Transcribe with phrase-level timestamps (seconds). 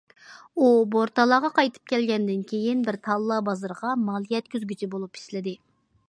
[0.59, 5.55] ئۇ بورتالاغا قايتىپ كەلگەندىن كېيىن، بىر تاللا بازىرىغا مال يەتكۈزگۈچى بولۇپ ئىشلىدى.